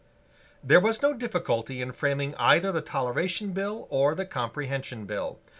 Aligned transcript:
There 0.63 0.79
was 0.79 1.03
no 1.03 1.13
difficulty 1.13 1.79
in 1.79 1.91
framing 1.91 2.33
either 2.39 2.71
the 2.71 2.81
Toleration 2.81 3.51
Bill 3.51 3.85
or 3.91 4.15
the 4.15 4.25
Comprehension 4.25 5.05
Bill. 5.05 5.37